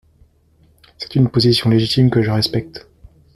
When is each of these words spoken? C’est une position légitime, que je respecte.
C’est 0.97 1.13
une 1.13 1.29
position 1.29 1.69
légitime, 1.69 2.09
que 2.09 2.23
je 2.23 2.31
respecte. 2.31 2.87